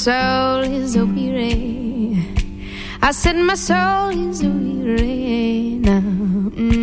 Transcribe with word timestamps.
soul 0.00 0.60
is 0.64 0.96
a 0.96 1.04
weary. 1.04 2.24
I 3.02 3.12
said 3.12 3.36
my 3.36 3.54
soul 3.54 4.08
is 4.08 4.42
a 4.42 4.48
weary 4.48 5.76
now. 5.78 6.00
Mm. 6.56 6.79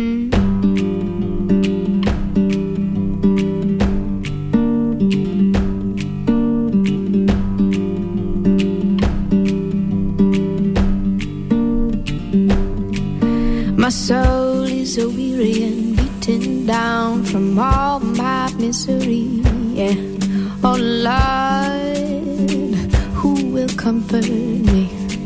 beneath. 24.08 25.18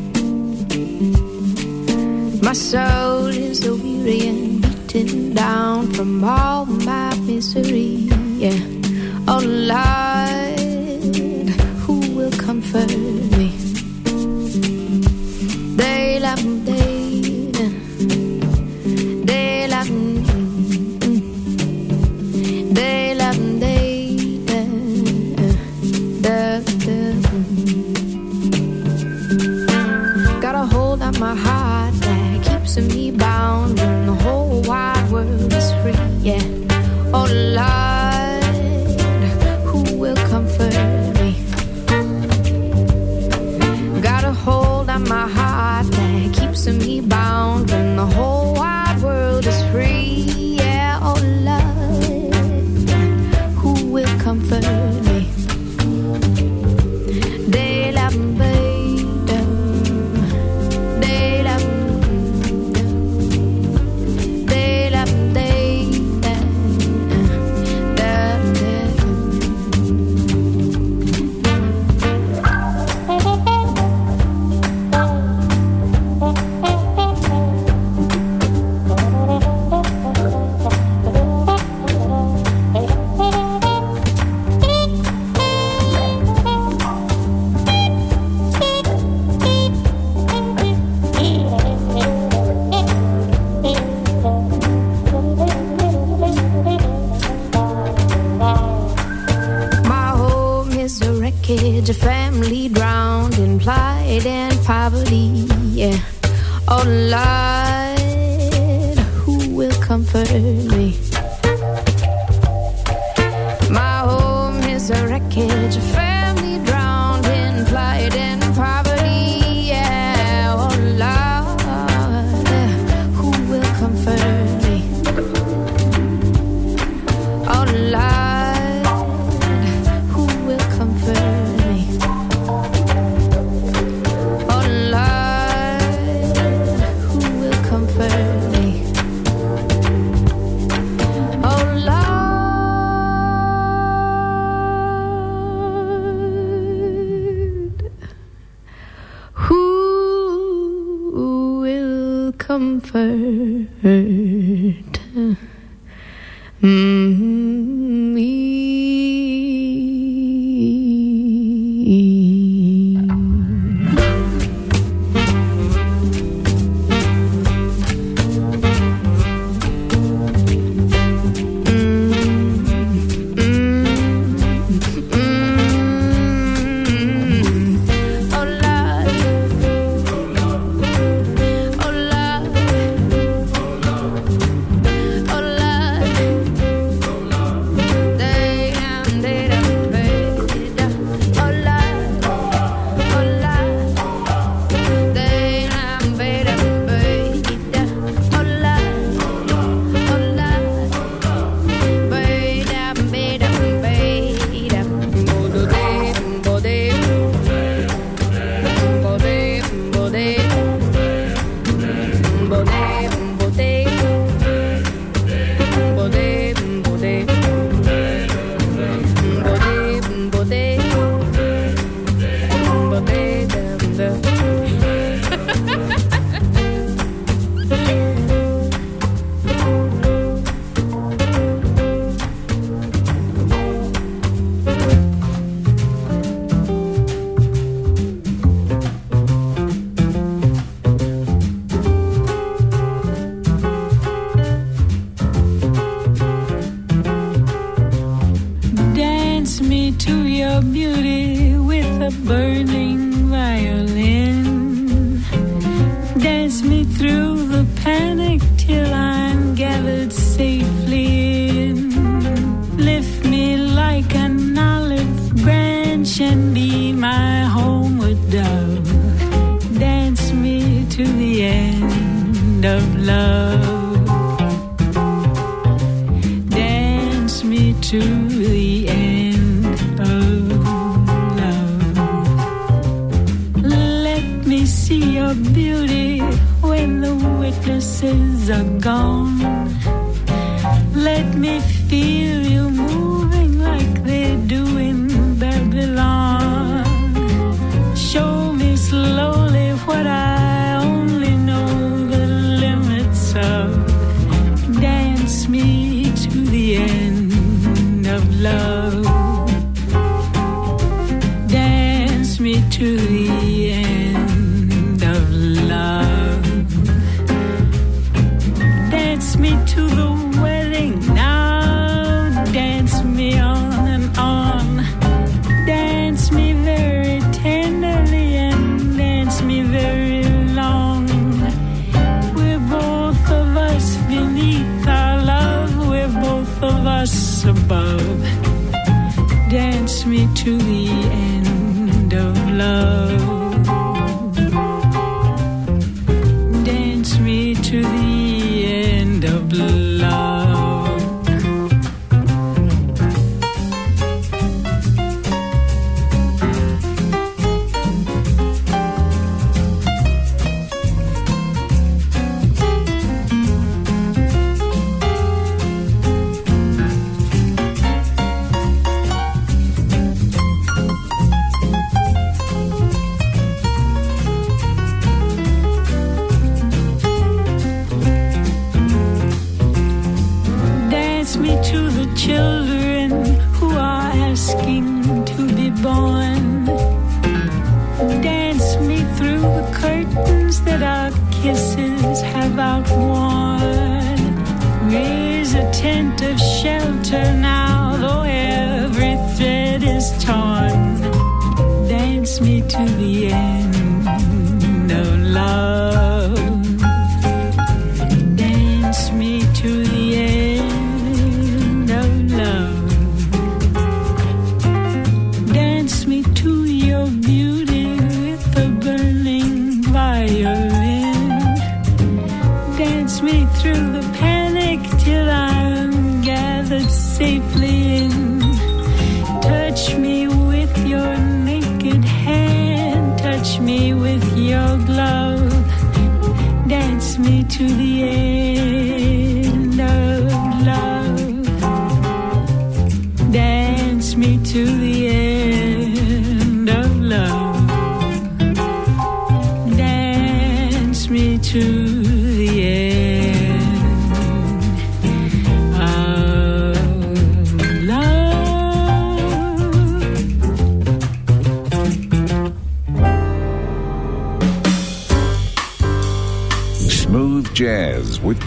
My 2.43 2.53
soul 2.53 3.27
is 3.27 3.59
so 3.61 3.77
weary 3.77 4.29
and 4.29 4.61
beaten 4.63 5.35
down 5.35 5.93
from 5.93 6.25
all 6.25 6.67
my 6.67 7.15
misery. 7.21 8.11
Yeah, 8.43 8.59
oh 9.29 9.41
Lord. 9.43 10.02
to 32.75 32.81
me. 32.81 33.02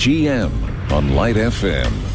GM 0.05 0.51
on 0.91 1.15
Light 1.15 1.35
FM. 1.35 2.14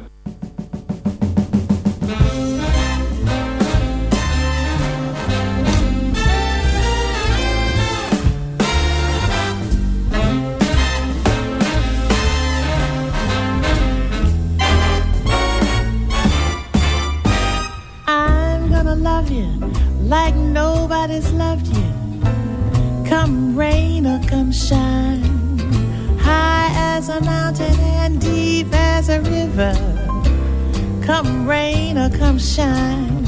river, 29.61 31.03
come 31.03 31.47
rain 31.47 31.97
or 31.97 32.09
come 32.09 32.39
shine. 32.39 33.25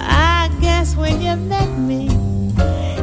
I 0.00 0.50
guess 0.60 0.96
when 0.96 1.20
you 1.20 1.36
met 1.36 1.70
me, 1.78 2.08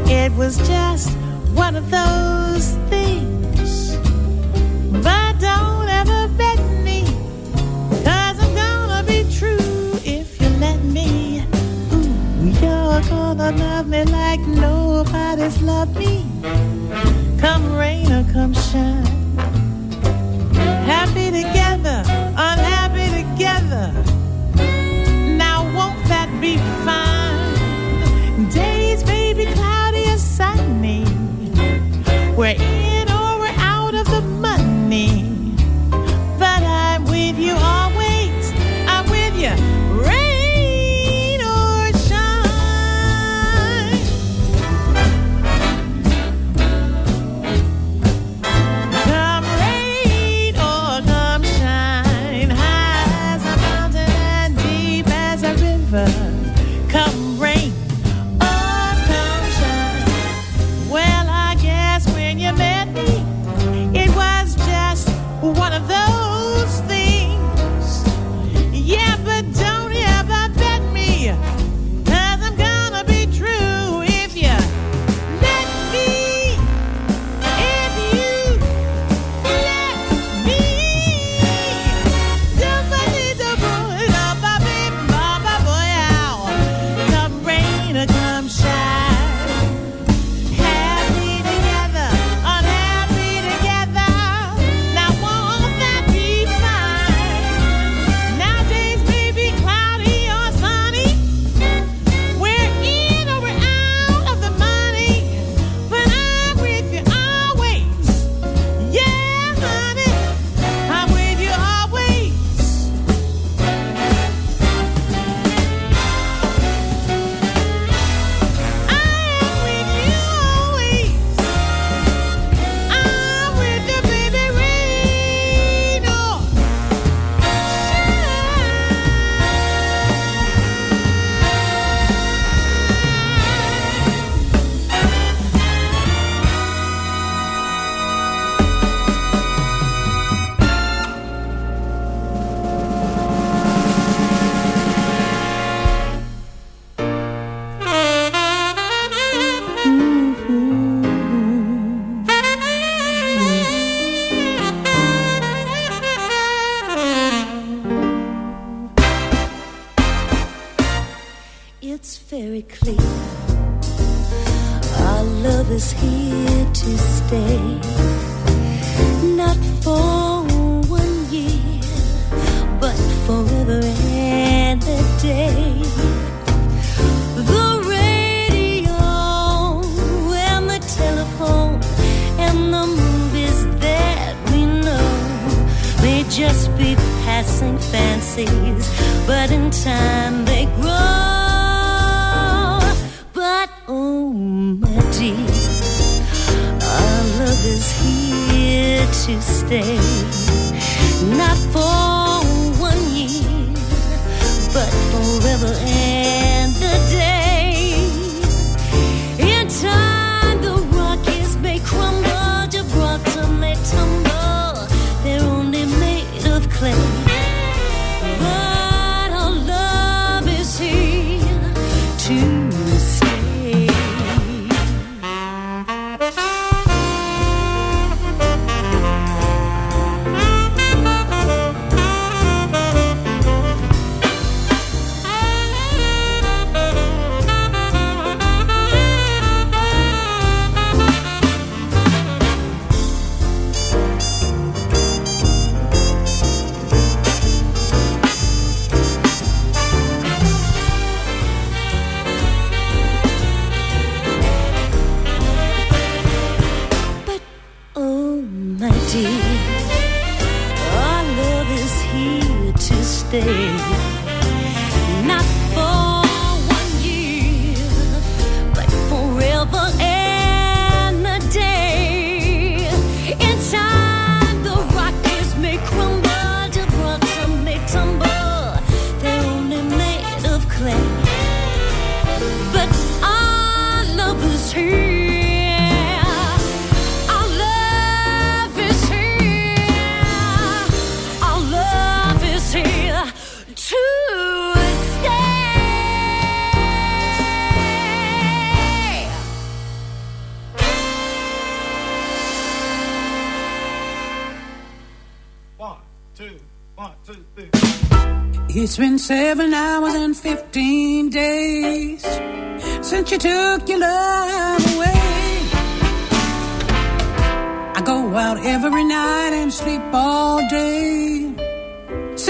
it 0.08 0.32
was 0.34 0.58
just 0.68 1.16
one 1.54 1.76
of 1.76 1.90
those 1.92 2.76
things. 2.90 3.98
But 5.04 5.40
don't 5.40 5.90
ever 5.90 6.28
bet 6.30 6.60
me, 6.84 7.04
cause 8.04 8.38
I'm 8.44 8.54
gonna 8.56 9.04
be 9.06 9.24
true 9.32 9.94
if 10.04 10.42
you 10.42 10.50
let 10.60 10.80
me. 10.84 11.46
Ooh, 11.94 12.50
you're 12.62 13.02
gonna 13.02 13.52
love 13.52 13.88
me 13.88 14.04
like 14.06 14.40
nobody's 14.40 15.62
loved 15.62 15.96
me. 15.98 16.26
Come 17.40 17.76
rain 17.76 18.12
or 18.12 18.24
come 18.34 18.54
shine 18.54 19.13
happy 21.14 21.44
together, 21.44 22.04
unhappy 22.36 23.08
together. 23.24 23.92
Now 25.38 25.64
won't 25.76 26.04
that 26.08 26.30
be 26.42 26.58
fine? 26.84 28.50
Days 28.50 29.06
may 29.06 29.34
be 29.34 29.46
cloudy 29.46 30.10
or 30.10 30.18
sunny. 30.18 31.06
We're 32.36 32.56
in 32.58 33.10
or 33.12 33.40
we're 33.40 33.56
out 33.60 33.94
of 33.94 34.08
the 34.08 34.22
money. 34.22 35.23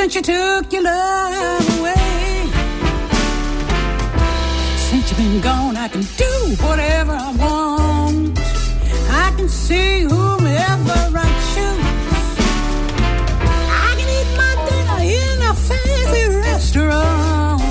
Since 0.09 0.15
you 0.15 0.21
took 0.21 0.73
your 0.73 0.83
love 0.83 1.79
away. 1.79 2.49
Since 4.75 5.09
you've 5.09 5.17
been 5.17 5.39
gone, 5.39 5.77
I 5.77 5.87
can 5.87 6.01
do 6.01 6.31
whatever 6.65 7.13
I 7.13 7.31
want. 7.43 8.37
I 9.09 9.33
can 9.37 9.47
see 9.47 10.01
whomever 10.01 10.99
I 11.25 11.29
choose. 11.51 11.85
I 13.85 13.91
can 13.97 14.09
eat 14.19 14.29
my 14.41 14.53
dinner 14.67 15.01
in 15.23 15.37
a 15.51 15.53
fancy 15.67 16.23
restaurant, 16.47 17.61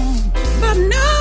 but 0.63 0.77
nothing 0.79 1.12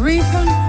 said, 0.00 0.59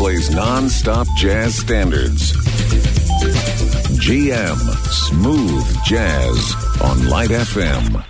plays 0.00 0.30
non-stop 0.34 1.06
jazz 1.14 1.54
standards. 1.54 2.32
GM 4.00 4.56
Smooth 4.88 5.84
Jazz 5.84 6.54
on 6.82 7.06
Light 7.10 7.28
FM. 7.28 8.09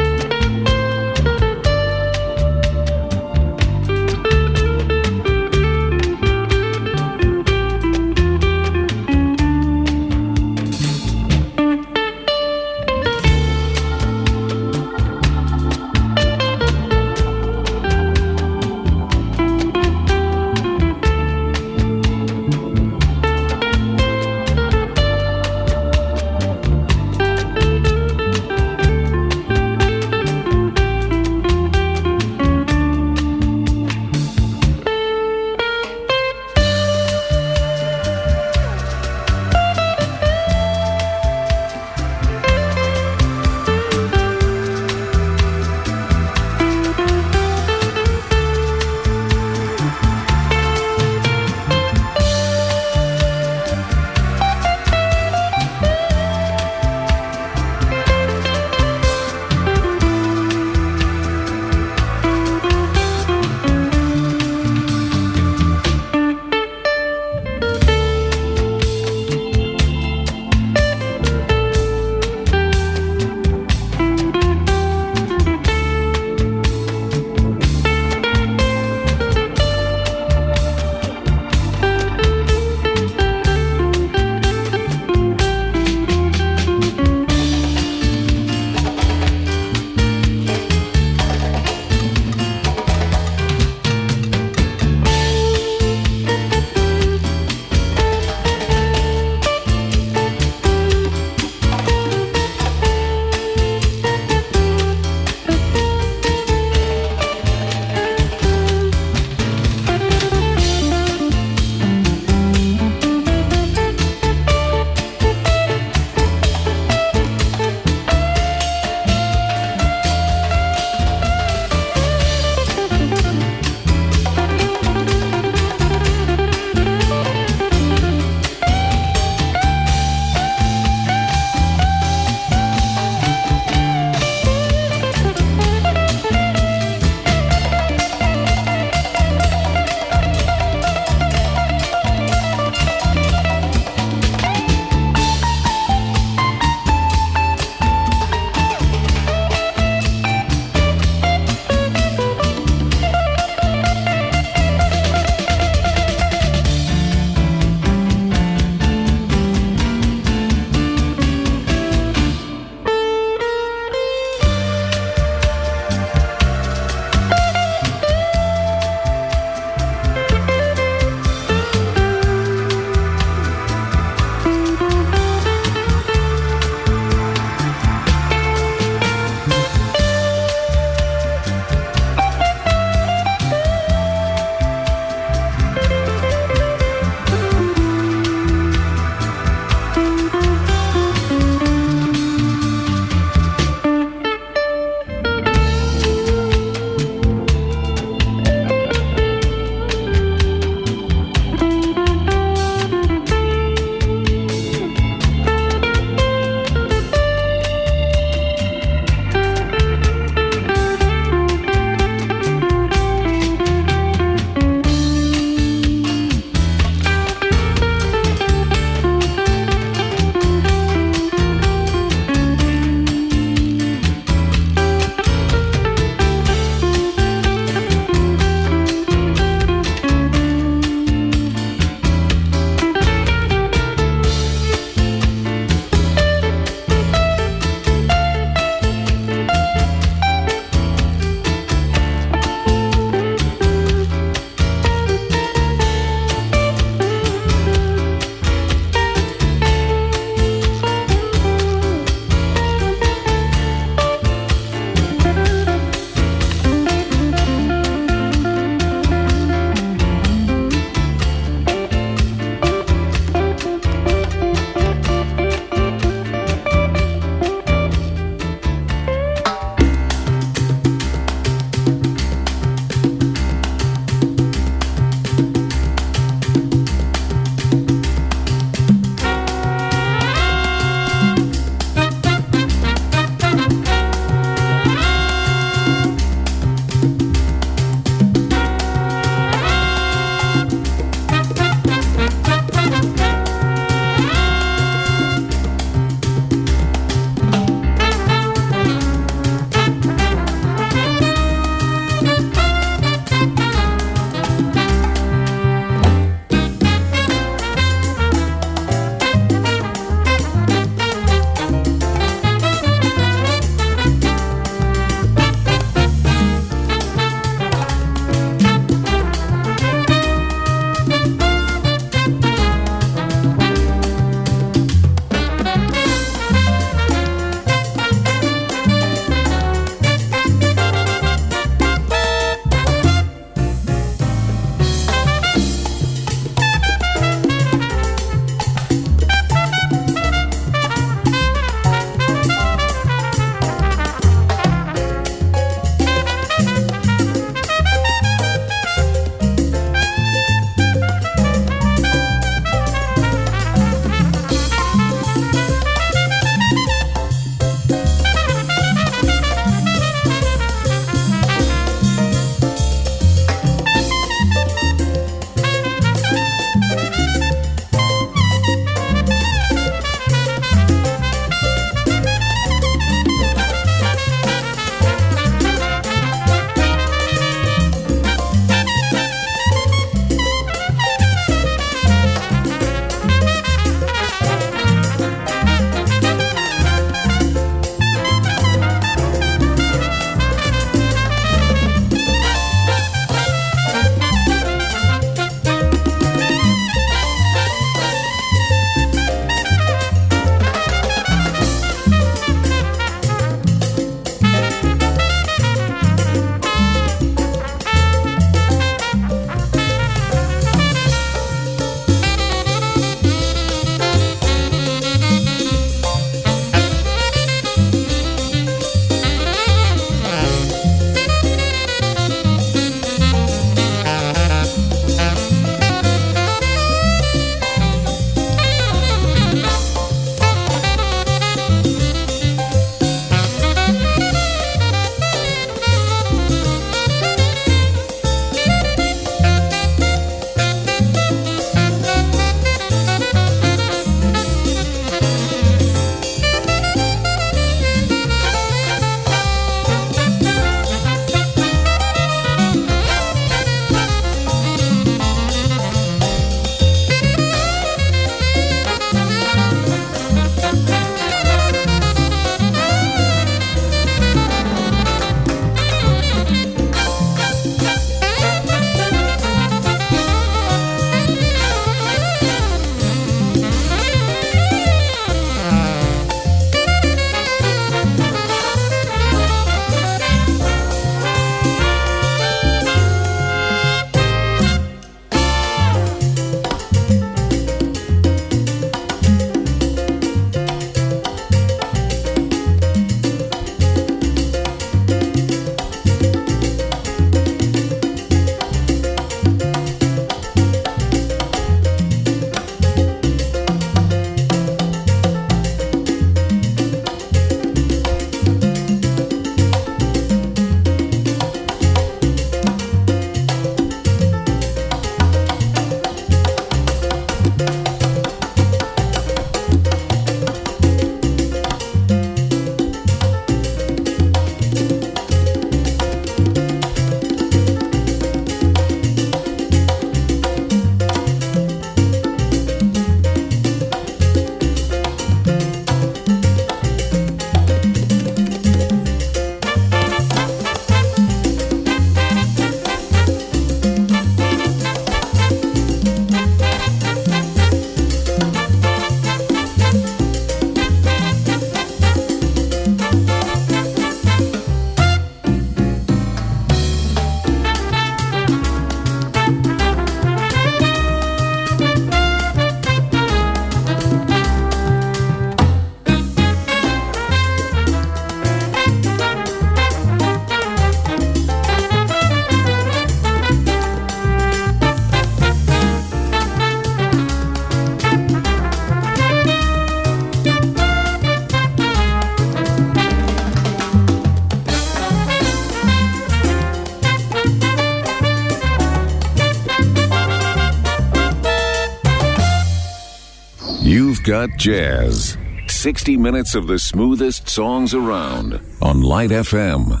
Jazz. 594.32 595.36
60 595.66 596.16
minutes 596.16 596.54
of 596.54 596.66
the 596.66 596.78
smoothest 596.78 597.50
songs 597.50 597.92
around 597.92 598.58
on 598.80 599.02
Light 599.02 599.28
FM. 599.28 600.00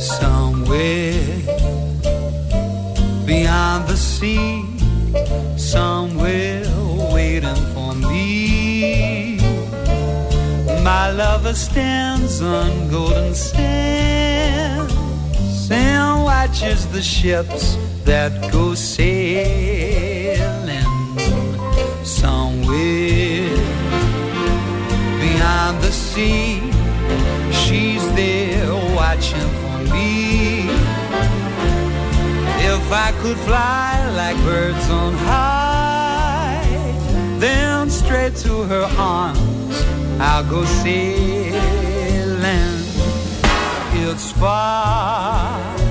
Somewhere 0.00 1.20
beyond 3.26 3.88
the 3.88 3.96
sea, 3.96 4.64
somewhere 5.58 6.64
waiting 7.12 7.62
for 7.74 7.94
me. 7.94 9.36
My 10.82 11.10
lover 11.10 11.52
stands 11.52 12.40
on 12.40 12.88
golden 12.90 13.27
watches 16.60 16.86
the 16.88 17.02
ships 17.02 17.76
that 18.04 18.50
go 18.50 18.74
sailing 18.74 20.34
somewhere 22.04 23.48
beyond 25.20 25.80
the 25.82 25.92
sea. 25.92 26.60
She's 27.52 28.04
there 28.14 28.74
watching 28.96 29.50
for 29.60 29.78
me. 29.94 30.68
If 32.74 32.92
I 32.92 33.12
could 33.20 33.38
fly 33.38 34.10
like 34.16 34.36
birds 34.38 34.90
on 34.90 35.12
high, 35.14 36.64
then 37.38 37.88
straight 37.88 38.34
to 38.36 38.64
her 38.64 38.88
arms 38.98 39.84
I'll 40.18 40.48
go 40.50 40.64
sailing. 40.64 41.58
It's 44.00 44.32
far 44.32 45.87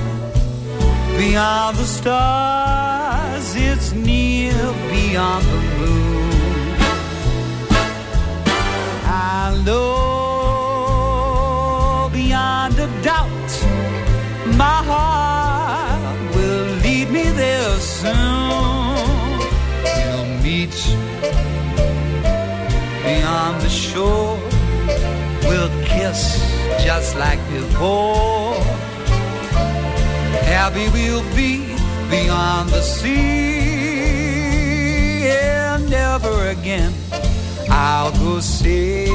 beyond 1.18 1.76
the 1.76 1.84
stars, 1.84 3.56
it's 3.56 3.92
near 3.92 4.54
beyond 4.88 5.44
the 5.52 5.60
moon. 5.78 6.76
I 9.04 9.60
know 9.66 9.98
beyond 12.12 12.78
a 12.78 12.88
doubt 13.02 13.50
my 14.64 14.78
heart 14.90 16.18
will 16.36 16.68
lead 16.84 17.10
me 17.10 17.24
there 17.42 17.76
soon. 17.80 18.14
We'll 19.96 20.28
meet 20.46 20.76
beyond 23.04 23.60
the 23.60 23.68
shore, 23.68 24.38
we'll 25.48 25.72
kiss 25.84 26.20
just 26.84 27.16
like 27.16 27.40
before. 27.50 28.77
Happy 30.48 30.88
we'll 30.94 31.22
be 31.36 31.76
beyond 32.08 32.70
the 32.70 32.80
sea, 32.80 33.18
and 35.28 35.90
never 35.90 36.48
again 36.48 36.92
I'll 37.68 38.12
go 38.12 38.40
sailing. 38.40 39.08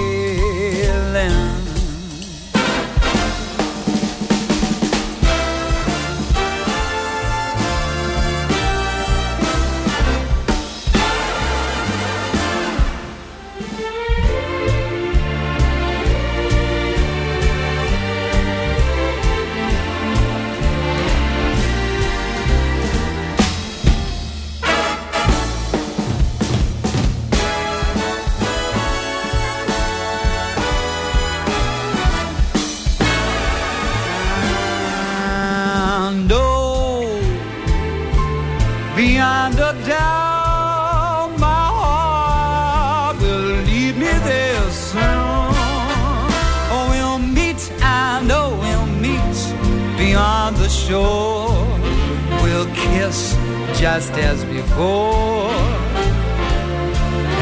Just 53.84 54.14
as 54.14 54.46
before. 54.46 55.52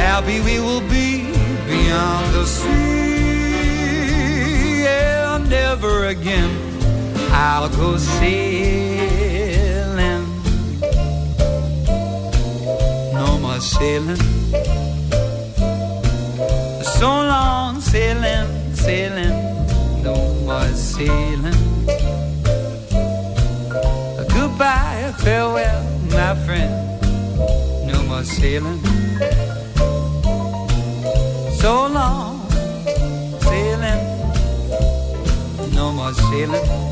Happy 0.02 0.42
we 0.42 0.60
will 0.60 0.82
be 0.90 1.30
beyond 1.70 2.34
the 2.34 2.46
sea, 2.46 3.28
and 4.88 5.48
never 5.48 6.06
again 6.08 6.50
I'll 7.30 7.70
go 7.70 7.96
sailing. 7.98 9.26
No 13.14 13.38
more 13.38 13.60
sailing. 13.60 14.24
So 16.98 17.08
long 17.34 17.80
sailing, 17.82 18.48
sailing. 18.74 19.36
No 20.02 20.16
more 20.48 20.74
sailing. 20.74 21.60
Goodbye, 24.34 25.14
farewell, 25.20 25.91
my 26.12 26.36
friend. 26.46 26.72
No 27.88 28.04
more 28.04 28.24
sailing. 28.24 28.80
So 31.60 31.88
long 31.88 32.50
sailing. 33.42 34.02
No 35.74 35.92
more 35.92 36.14
sailing. 36.14 36.91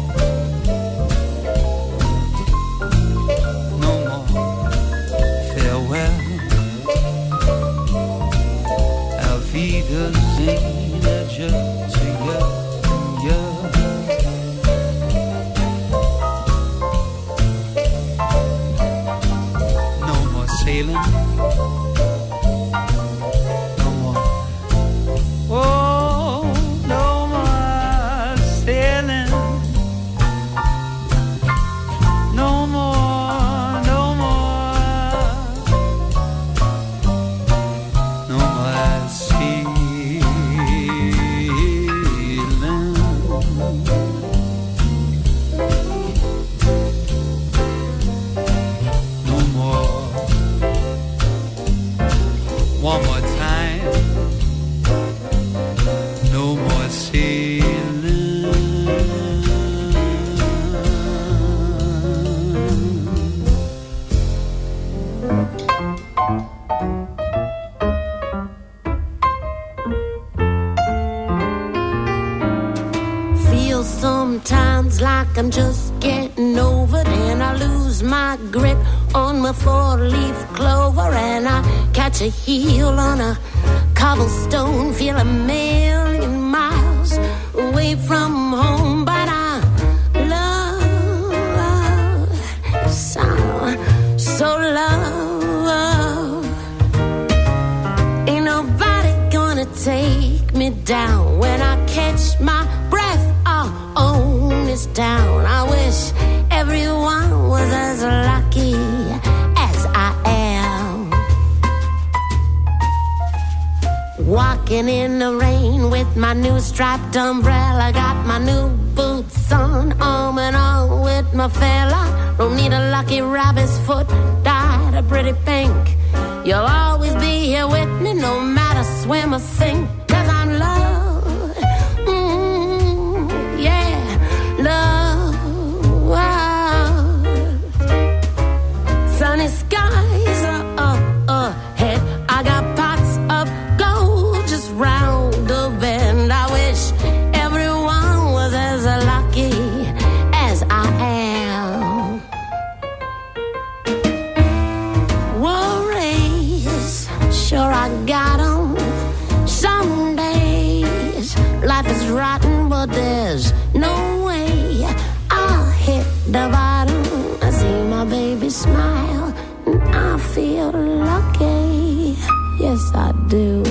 smile, 168.50 169.34
and 169.66 169.82
I 169.96 170.18
feel 170.18 170.72
lucky. 170.72 172.18
Yes, 172.60 172.92
I 172.94 173.12
do. 173.28 173.64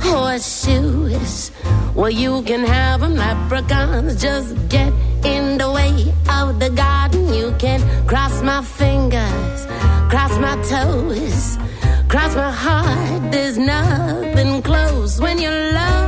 Horseshoes, 0.00 1.50
well, 1.94 2.10
you 2.10 2.42
can 2.42 2.64
have 2.64 3.00
them. 3.00 3.14
Leprechauns 3.16 4.20
just 4.20 4.54
get 4.68 4.92
in 5.24 5.58
the 5.58 5.70
way 5.70 6.12
of 6.30 6.60
the 6.60 6.70
garden. 6.70 7.32
You 7.32 7.54
can 7.58 7.80
cross 8.06 8.42
my 8.42 8.62
fingers, 8.62 9.66
cross 10.08 10.38
my 10.38 10.56
toes, 10.70 11.58
cross 12.08 12.34
my 12.36 12.52
heart. 12.52 13.32
There's 13.32 13.58
nothing 13.58 14.62
close 14.62 15.20
when 15.20 15.38
you 15.38 15.50
love. 15.50 16.03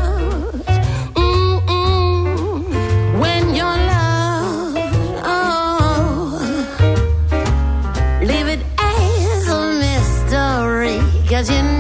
imagine 11.49 11.76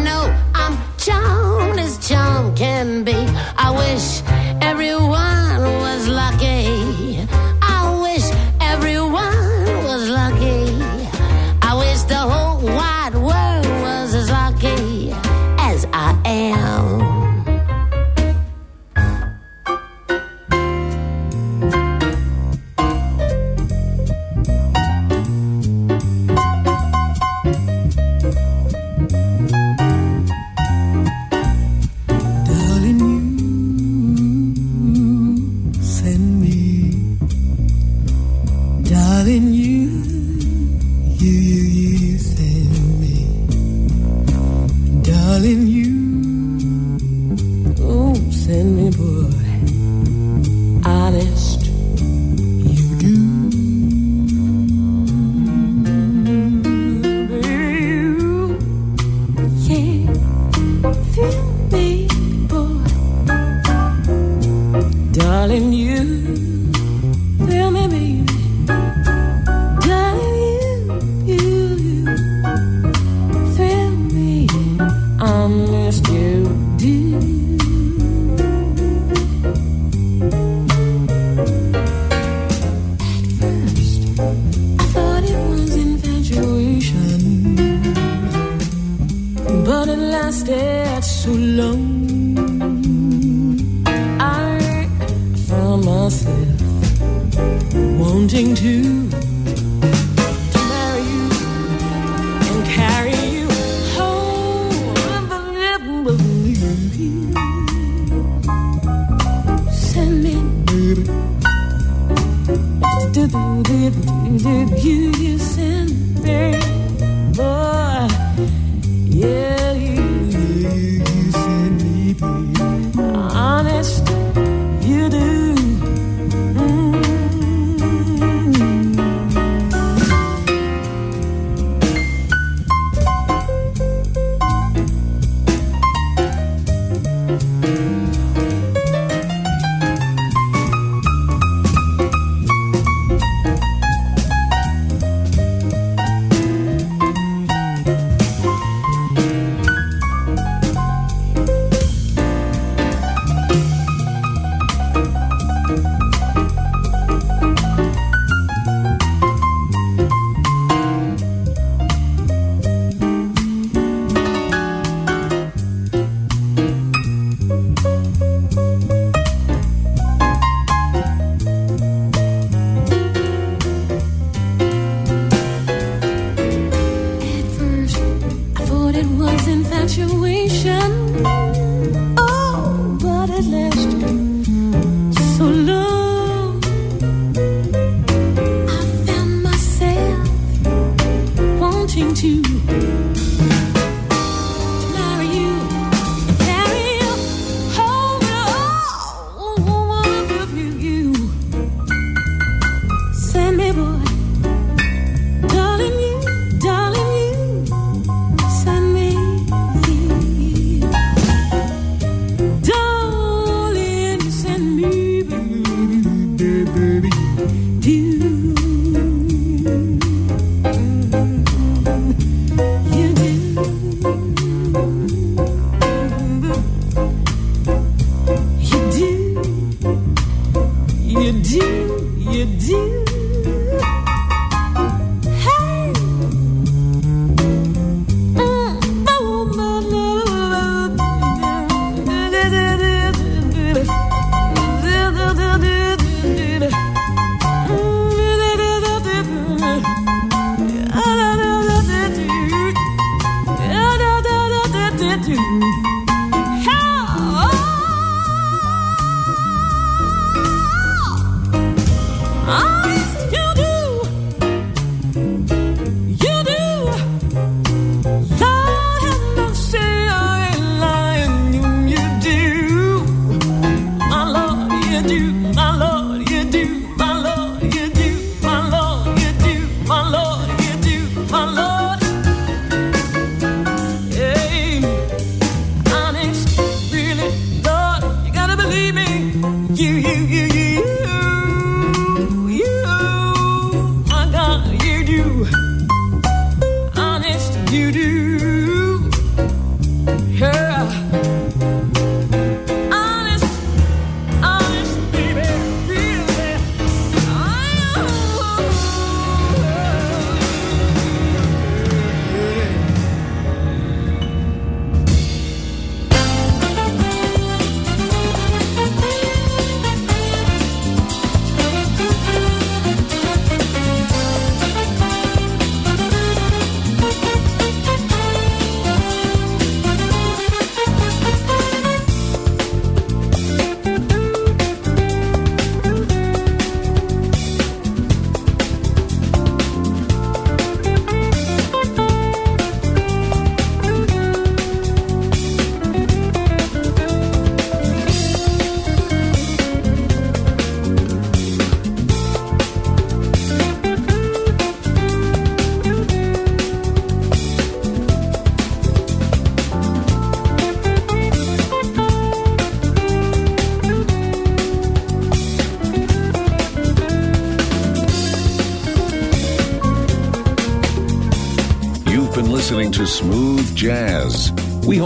ask 75.96 76.12
you 76.12 76.25